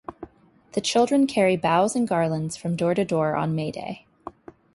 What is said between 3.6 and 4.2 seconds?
Day.